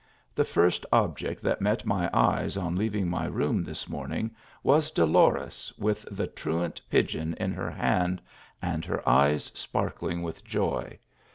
The 0.33 0.43
first 0.45 0.83
object 0.91 1.43
that 1.43 1.61
met 1.61 1.85
my 1.85 2.09
eyes 2.11 2.57
on 2.57 2.75
leaving 2.75 3.07
my 3.07 3.25
room 3.27 3.63
.this 3.63 3.87
morning 3.87 4.29
58 4.29 4.33
THE 4.33 4.39
AL8AMBRA. 4.39 4.63
was 4.65 4.91
Dolores 4.91 5.73
with 5.77 6.07
the 6.09 6.25
truant 6.25 6.81
pigeon 6.89 7.35
in 7.35 7.51
her 7.53 7.69
hand, 7.69 8.19
and 8.63 8.83
her 8.83 9.07
eyes 9.07 9.51
sparkling 9.53 10.21
1 10.23 10.23
with 10.23 10.43
joy. 10.43 10.97